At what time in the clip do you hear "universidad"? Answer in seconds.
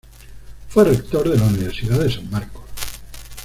1.45-1.99